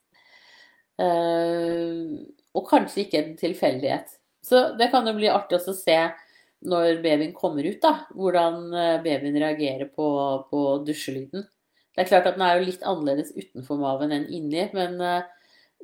[0.98, 2.16] Eh,
[2.56, 4.16] og kanskje ikke en tilfeldighet.
[4.44, 5.98] Så det kan jo bli artig å se
[6.68, 8.72] når babyen kommer ut, da, hvordan
[9.04, 10.06] babyen reagerer på,
[10.50, 11.44] på dusjelyden.
[11.94, 14.96] Det er klart at den er jo litt annerledes utenfor maven enn inni, men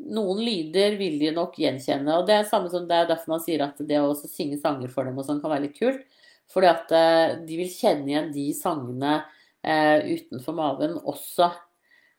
[0.02, 2.18] noen lyder vil de nok gjenkjenne.
[2.18, 4.90] Og det er samme som det er derfor man sier at det å synge sanger
[4.90, 6.02] for dem og sånn kan være litt kult.
[6.52, 11.50] Fordi at uh, de vil kjenne igjen de sangene uh, utenfor maven også.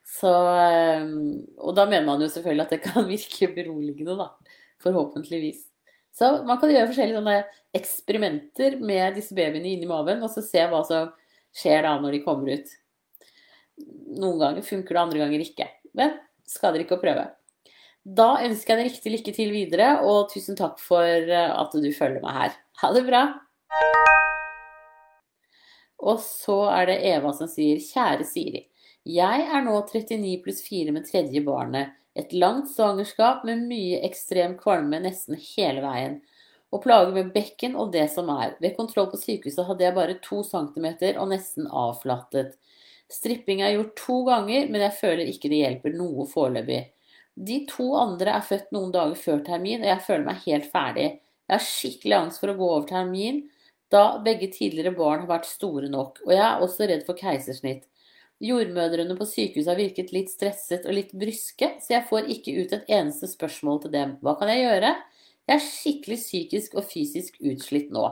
[0.06, 4.30] Så Og da mener man jo selvfølgelig at det kan virke beroligende, da.
[4.82, 5.64] Forhåpentligvis.
[6.16, 7.40] Så man kan gjøre forskjellige
[7.76, 11.10] eksperimenter med disse babyene inni maven, og så se hva som
[11.56, 12.70] skjer da når de kommer ut.
[14.16, 15.66] Noen ganger funker det, andre ganger ikke.
[15.96, 16.14] Men
[16.48, 17.26] skader ikke å prøve.
[18.06, 21.88] Da ønsker jeg deg riktig lykke til videre, og tusen takk for eh, at du
[21.90, 22.56] følger meg her.
[22.82, 23.24] Ha det bra!
[26.06, 28.62] Og så er det Eva som sier Kjære Siri.
[29.06, 31.94] Jeg er nå 39 pluss 4 med tredje barnet.
[32.16, 36.20] Et langt svangerskap med mye ekstrem kvalme nesten hele veien.
[36.74, 38.56] Og plager med bekken og det som er.
[38.60, 42.56] Ved kontroll på sykehuset hadde jeg bare to centimeter og nesten avflattet.
[43.12, 46.80] Stripping er gjort to ganger, men jeg føler ikke det hjelper noe foreløpig.
[47.36, 51.06] De to andre er født noen dager før termin, og jeg føler meg helt ferdig.
[51.46, 53.44] Jeg har skikkelig angst for å gå over termin,
[53.92, 57.86] da begge tidligere barn har vært store nok, og jeg er også redd for keisersnitt.
[58.42, 62.74] Jordmødrene på sykehuset har virket litt stresset og litt bryske, så jeg får ikke ut
[62.76, 64.16] et eneste spørsmål til dem.
[64.20, 64.92] Hva kan jeg gjøre?
[65.46, 68.04] Jeg er skikkelig psykisk og fysisk utslitt nå.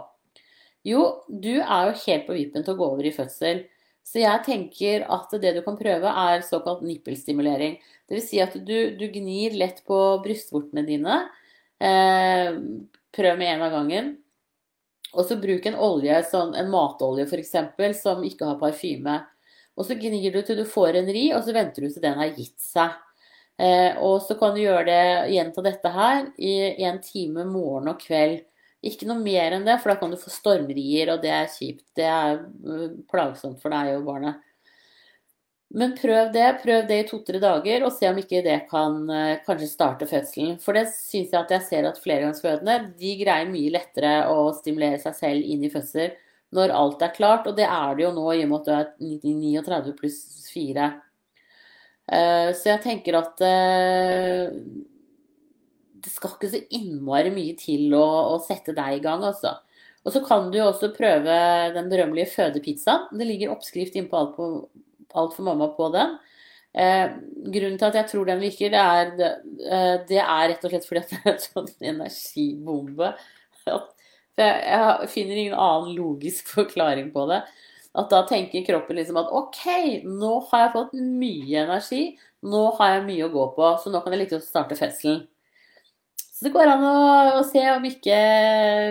[0.86, 3.64] Jo, du er jo helt på vippen til å gå over i fødsel.
[4.04, 7.78] Så jeg tenker at det du kan prøve, er såkalt nippelstimulering.
[8.10, 8.26] Dvs.
[8.28, 11.22] Si at du, du, gnir lett på brystvortene dine.
[11.80, 12.52] Eh,
[13.16, 14.12] prøv med én av gangen.
[15.14, 17.54] Og så bruk en olje, sånn, en matolje f.eks.,
[18.00, 19.20] som ikke har parfyme.
[19.74, 22.18] Og så gnir du til du får en ri, og så venter du til den
[22.20, 22.94] har gitt seg.
[23.58, 26.56] Eh, og så kan du gjøre det, gjenta dette her i
[26.88, 28.42] en time morgen og kveld.
[28.84, 31.86] Ikke noe mer enn det, for da kan du få stormrier, og det er kjipt.
[31.96, 34.42] Det er øh, plagsomt for deg og barnet.
[35.72, 36.48] Men prøv det.
[36.62, 40.58] Prøv det i to-tre dager, og se om ikke det kan øh, kanskje starte fødselen.
[40.62, 45.00] For det syns jeg at jeg ser at flergangsfødende de greier mye lettere å stimulere
[45.02, 46.14] seg selv inn i fødsel
[46.54, 47.48] når alt er klart.
[47.50, 48.86] Og det er det jo nå i og med at du er
[49.24, 50.20] 39 pluss
[50.54, 50.92] 4.
[52.14, 53.44] Øh, så jeg tenker at
[56.04, 59.56] det skal ikke så innmari mye til å, å sette deg i gang, altså.
[60.04, 61.36] Og så kan du jo også prøve
[61.72, 63.08] den berømmelige fødepizzaen.
[63.16, 64.48] Det ligger oppskrift innpå alt, på,
[65.14, 66.16] alt for mamma på den.
[66.74, 67.06] Eh,
[67.54, 69.30] grunnen til at jeg tror den virker, det er, det,
[69.62, 73.12] eh, det er rett og slett fordi det er en sånn energibombe.
[73.64, 73.82] Jeg,
[74.66, 77.44] jeg, finner ingen annen logisk forklaring på det.
[77.94, 79.62] At da tenker kroppen liksom at OK,
[80.02, 82.02] nå har jeg fått mye energi.
[82.44, 85.22] Nå har jeg mye å gå på, så nå kan jeg liksom starte fødselen.
[86.18, 86.96] Så det går an å,
[87.38, 88.16] å, se om ikke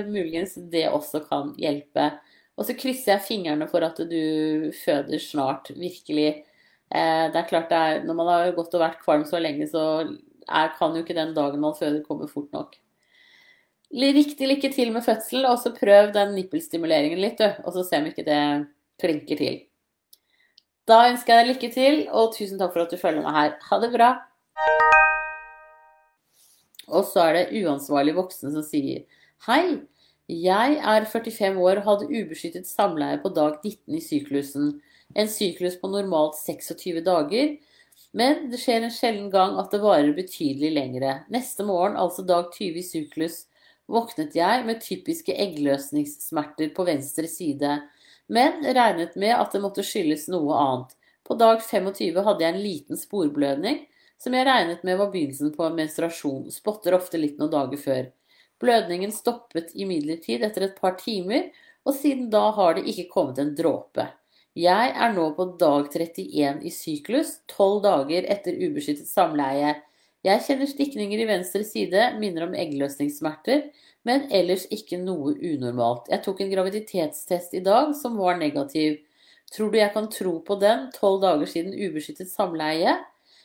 [0.07, 2.13] muligens det også kan hjelpe.
[2.57, 6.43] Og så krysser jeg fingrene for at du føder snart, virkelig.
[6.93, 9.65] Eh, det er klart det er, Når man har gått og vært kvalm så lenge,
[9.69, 12.77] så er, kan jo ikke den dagen man føder komme fort nok.
[13.93, 17.65] Riktig lykke til med fødselen, og så prøv den nippelstimuleringen litt, du.
[17.65, 18.41] Og så se om ikke det
[19.01, 19.59] klinker til.
[20.89, 23.53] Da ønsker jeg deg lykke til, og tusen takk for at du følger meg her.
[23.69, 24.09] Ha det bra.
[26.91, 29.05] Og så er det uansvarlige voksne som sier
[29.47, 29.79] Hei,
[30.31, 34.69] jeg er 45 år og hadde ubeskyttet samleie på dag 19 i syklusen.
[35.15, 37.57] En syklus på normalt 26 dager.
[38.13, 41.23] Men det skjer en sjelden gang at det varer betydelig lengre.
[41.33, 43.45] Neste morgen, altså dag 20 i syklus,
[43.89, 47.81] våknet jeg med typiske eggløsningssmerter på venstre side,
[48.31, 50.93] men regnet med at det måtte skyldes noe annet.
[51.25, 53.81] På dag 25 hadde jeg en liten sporblødning,
[54.21, 58.05] som jeg regnet med var begynnelsen på en menstruasjon, spotter ofte litt noen dager før.
[58.63, 61.49] Blødningen stoppet imidlertid etter et par timer,
[61.83, 64.07] og siden da har det ikke kommet en dråpe.
[64.55, 69.73] Jeg er nå på dag 31 i syklus, tolv dager etter ubeskyttet samleie.
[70.23, 73.65] Jeg kjenner stikninger i venstre side, minner om eggløsningssmerter,
[74.07, 76.07] men ellers ikke noe unormalt.
[76.13, 79.01] Jeg tok en graviditetstest i dag som var negativ.
[79.51, 82.95] Tror du jeg kan tro på den, tolv dager siden ubeskyttet samleie?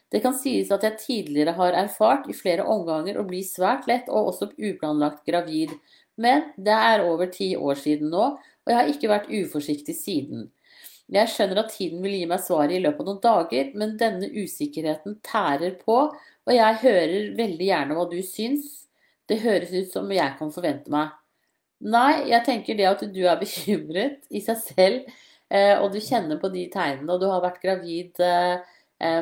[0.08, 4.08] Det kan sies at jeg tidligere har erfart i flere omganger å bli svært lett
[4.08, 5.74] og også uplanlagt gravid,
[6.18, 10.48] men det er over ti år siden nå, og jeg har ikke vært uforsiktig siden.
[11.08, 14.28] Jeg skjønner at tiden vil gi meg svaret i løpet av noen dager, men denne
[14.28, 18.66] usikkerheten tærer på, og jeg hører veldig gjerne hva du syns.
[19.28, 21.14] Det høres ut som jeg kan forvente meg.
[21.84, 25.16] Nei, jeg tenker det at du er bekymret i seg selv,
[25.52, 28.58] eh, og du kjenner på de tegnene, og du har vært gravid eh,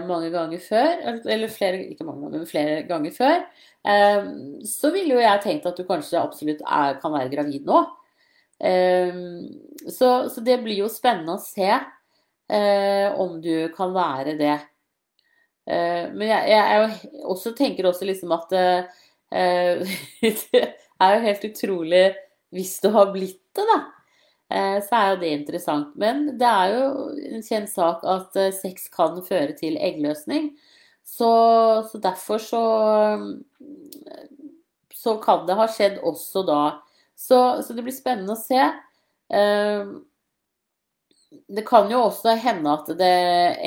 [0.09, 0.93] mange ganger før,
[1.29, 3.43] eller flere, ikke mange ganger, men flere ganger før,
[3.85, 4.31] eh,
[4.65, 7.83] så ville jo jeg tenkt at du kanskje absolutt er, kan være gravid nå.
[8.65, 9.49] Ehm,
[9.91, 14.57] så, så, det blir jo spennende å se eh, om du kan være det.
[15.67, 19.03] Eh, men jeg, jeg, også tenker også liksom at eh,
[20.23, 22.07] det er jo helt utrolig
[22.55, 23.81] hvis du har blitt det, da.
[24.47, 25.95] Så er jo det interessant.
[25.99, 26.83] Men det er jo
[27.35, 30.53] en kjent sak at sex kan føre til eggløsning.
[31.03, 31.31] Så,
[31.91, 32.63] så derfor så,
[34.95, 36.61] så kan det ha skjedd også da
[37.17, 38.61] så, så, det blir spennende å se.
[41.49, 43.15] Det kan jo også hende at det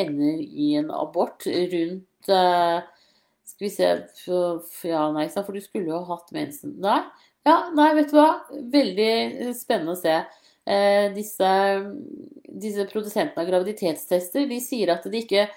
[0.03, 2.77] ender i en abort rundt eh,
[3.49, 3.89] Skal vi se
[4.87, 6.77] Ja, nei, for du skulle jo hatt mensen.
[6.83, 7.01] Nei.
[7.47, 8.29] Ja, nei, vet du hva.
[8.71, 10.15] Veldig spennende å se.
[10.69, 11.49] Eh, disse,
[12.45, 15.49] disse produsentene av graviditetstester de sier at det ikke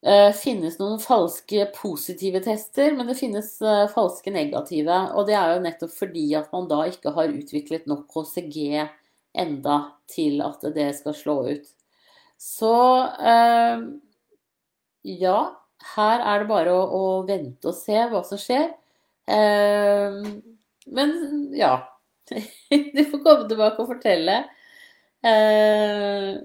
[0.00, 4.96] Uh, finnes noen falske positive tester, men det finnes uh, falske negative.
[5.12, 8.80] Og det er jo nettopp fordi at man da ikke har utviklet nok HCG
[9.44, 9.76] enda
[10.08, 11.68] til at det skal slå ut.
[12.40, 12.72] Så
[15.04, 15.36] ja,
[15.92, 18.70] her er det bare å, å, vente og se hva som skjer.
[20.88, 21.12] men
[21.52, 21.74] ja.
[22.96, 24.40] du får komme tilbake og fortelle.
[25.20, 26.40] Uh,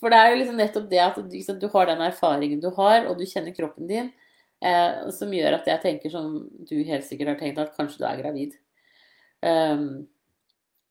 [0.00, 1.18] for det er jo liksom nettopp det at
[1.60, 4.10] du har den erfaringen du har, og du kjenner kroppen din,
[4.64, 8.06] eh, som gjør at jeg tenker som du helt sikkert har tenkt, at kanskje du
[8.08, 8.56] er gravid.
[9.40, 10.06] Um,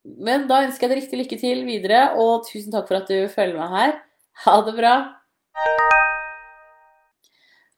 [0.06, 3.28] men da ønsker jeg deg riktig lykke til videre, og tusen takk for at du
[3.32, 3.96] følger meg her.
[4.46, 4.96] Ha det bra!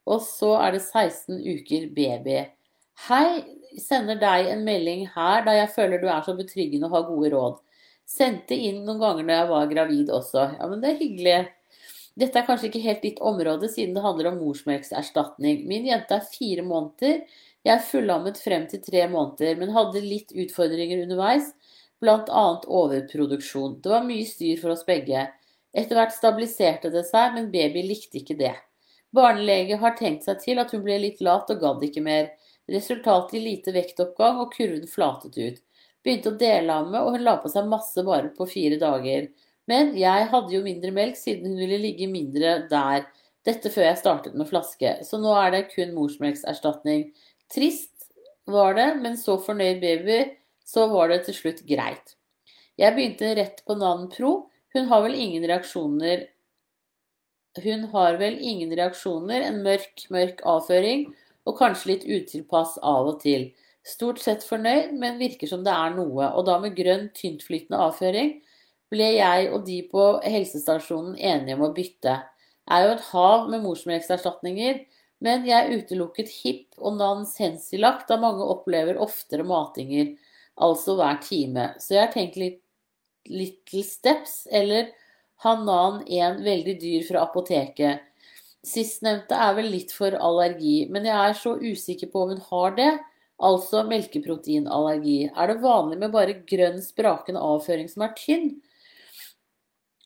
[0.07, 2.39] Og så er det 16 uker baby.
[3.07, 3.43] Hei,
[3.81, 7.31] sender deg en melding her da jeg føler du er så betryggende og har gode
[7.33, 7.59] råd.
[8.07, 10.43] Sendte inn noen ganger når jeg var gravid også.
[10.57, 11.39] Ja, men det er hyggelig.
[12.17, 15.65] Dette er kanskje ikke helt ditt område, siden det handler om morsmelkserstatning.
[15.69, 17.19] Min jente er fire måneder.
[17.67, 21.51] Jeg er fullammet frem til tre måneder, men hadde litt utfordringer underveis,
[22.01, 22.45] bl.a.
[22.79, 23.81] overproduksjon.
[23.83, 25.27] Det var mye styr for oss begge.
[25.77, 28.55] Etter hvert stabiliserte det seg, men baby likte ikke det.
[29.13, 32.31] Barnelege har tenkt seg til at hun ble litt lat og gadd ikke mer.
[32.67, 35.59] Resultatet i lite vektoppgang og kurven flatet ut.
[36.03, 39.29] Begynte å dele av meg, og hun la på seg masse bare på fire dager.
[39.67, 43.07] Men jeg hadde jo mindre melk siden hun ville ligge mindre der.
[43.47, 44.97] Dette før jeg startet med flaske.
[45.07, 47.09] Så nå er det kun morsmelkserstatning.
[47.51, 48.09] Trist
[48.47, 50.21] var det, men så fornøyd baby,
[50.67, 52.15] så var det til slutt greit.
[52.79, 54.49] Jeg begynte rett på Nan Pro.
[54.75, 56.27] Hun har vel ingen reaksjoner
[57.63, 61.07] Hun har vel ingen reaksjoner, en mørk, mørk avføring
[61.47, 63.49] og kanskje litt utilpass av og til.
[63.87, 66.27] Stort sett fornøyd, men virker som det er noe.
[66.35, 68.33] Og da med grønn, tyntflytende avføring
[68.91, 72.19] ble jeg og de på helsestasjonen enige om å bytte.
[72.67, 74.79] Det er jo et hav med morsmelkserstatninger,
[75.23, 80.11] men jeg utelukket hipp og NAN Sensilac da mange opplever oftere matinger,
[80.61, 81.71] altså hver time.
[81.79, 82.61] Så jeg har tenkt litt
[83.27, 84.91] Little Steps eller
[85.43, 88.03] Hanan 1 veldig dyr fra apoteket.
[88.65, 92.75] Sistnevnte er vel litt for allergi, men jeg er så usikker på om hun har
[92.77, 92.91] det
[93.37, 95.29] altså melkeproteinallergi.
[95.29, 98.49] Er det vanlig med bare grønn, sprakende avføring som er tynn?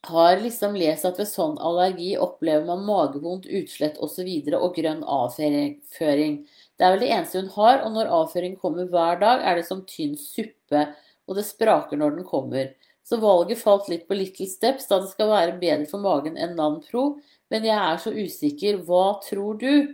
[0.09, 4.27] Har liksom lest at ved sånn allergi opplever man magevondt, utslett osv.
[4.27, 6.39] Og, og grønn avføring.
[6.75, 9.67] Det er vel det eneste hun har, og når avføring kommer hver dag, er det
[9.69, 10.87] som tynn suppe,
[11.29, 12.73] og det spraker når den kommer.
[13.05, 16.57] Så valget falt litt på Little Steps, da det skal være bedre for magen enn
[16.57, 17.13] Nan Pro,
[17.51, 18.79] men jeg er så usikker.
[18.87, 19.91] Hva tror du?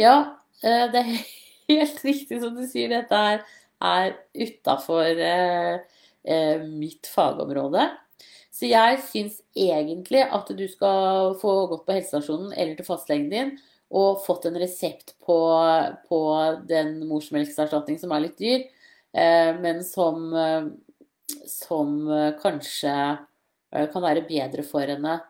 [0.00, 0.16] Ja,
[0.62, 1.12] eh, det er
[1.70, 2.90] helt riktig som du sier.
[2.92, 3.44] Dette er,
[3.84, 5.78] er utafor eh,
[6.26, 7.86] eh, mitt fagområde.
[8.56, 13.56] Så jeg syns egentlig at du skal få gått på helsestasjonen eller til fastlegen din
[13.92, 15.36] og fått en resept på,
[16.08, 16.20] på
[16.66, 18.64] den morsmelkerstatning som er litt dyr,
[19.60, 20.24] men som,
[21.46, 21.92] som
[22.40, 22.96] kanskje
[23.92, 25.20] kan være bedre for henne.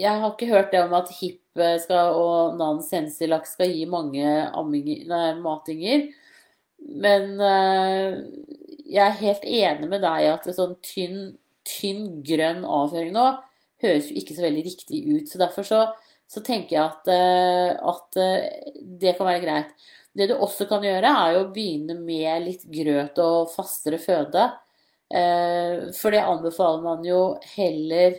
[0.00, 1.38] Eh, jeg har ikke hørt det om at hipp
[1.82, 4.24] skal, og nan sensilaks skal gi mange
[4.56, 6.06] amminger, nei, matinger.
[6.80, 8.16] Men uh,
[8.86, 11.34] jeg er helt enig med deg at at sånn tynn,
[11.68, 13.26] tynn grønn avføring nå
[13.82, 15.28] høres jo ikke så veldig riktig ut.
[15.28, 15.82] Så derfor så,
[16.30, 18.20] så tenker jeg at, uh, at
[19.02, 19.76] det kan være greit.
[20.16, 24.48] Det du også kan gjøre, er jo å begynne med litt grøt og fastere føde.
[25.10, 27.20] For det anbefaler man jo
[27.56, 28.18] heller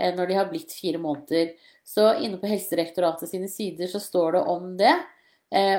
[0.00, 1.52] når de har blitt fire måneder.
[1.86, 4.94] Så inne på Helsedirektoratet sine sider så står det om det,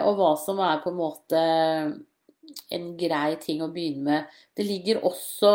[0.03, 1.41] og hva som er på en måte
[2.75, 4.39] en grei ting å begynne med.
[4.57, 5.53] Det ligger også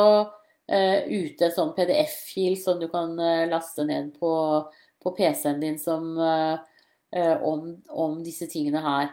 [0.66, 3.12] ute en sånn PDF-fil som du kan
[3.50, 4.32] laste ned på,
[5.02, 9.12] på PC-en din som, om, om, disse tingene her.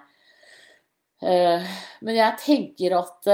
[1.99, 3.33] men jeg tenker at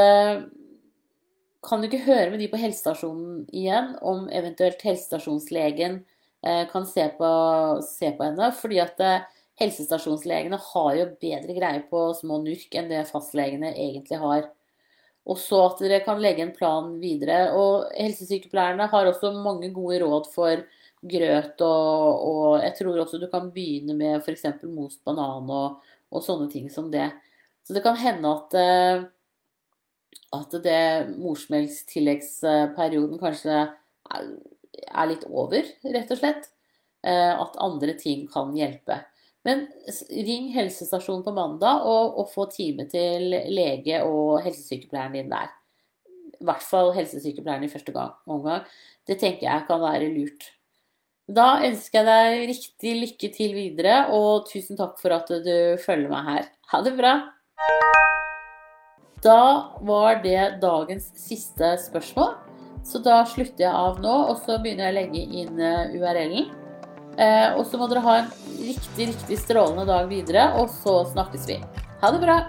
[1.66, 5.99] Kan du ikke høre med de på helsestasjonen igjen om eventuelt helsestasjonslegen
[6.72, 7.30] kan se på,
[7.84, 8.47] se på henne?
[8.55, 9.01] Fordi at
[9.60, 14.47] helsestasjonslegene har jo bedre greie på små nurk enn det fastlegene egentlig har.
[15.30, 17.51] Og så at dere kan legge en plan videre.
[17.57, 20.64] Og helsesykepleierne har også mange gode råd for
[21.10, 24.43] grøt, og, og jeg tror også du kan begynne med f.eks.
[24.68, 25.78] most banan og,
[26.12, 27.07] og, sånne ting som det.
[27.64, 29.05] Så det kan hende at, eh,
[30.36, 33.70] at det morsmelkstilleggsperioden kanskje
[34.09, 35.63] er litt over,
[35.95, 36.43] rett og slett.
[36.99, 38.97] Eh, at andre ting kan hjelpe.
[39.47, 39.67] Men
[40.11, 45.47] ring helsestasjonen på mandag og, og få time til lege og helsesykepleieren din der.
[46.39, 48.67] I hvert fall helsesykepleieren i første gang, omgang.
[49.07, 50.51] Det tenker jeg kan være lurt.
[51.30, 56.09] Da ønsker jeg deg riktig lykke til videre, og tusen takk for at du følger
[56.11, 56.49] meg her.
[56.74, 57.13] Ha det bra!
[59.24, 62.38] Da var det dagens siste spørsmål.
[62.88, 66.53] Så da slutter jeg av nå, og så begynner jeg å legge inn eh, URL-en.
[67.20, 68.30] Eh, og så må dere ha en
[68.63, 71.59] riktig, riktig strålende dag videre, og så snakkes vi.
[71.99, 72.39] Ha det bra!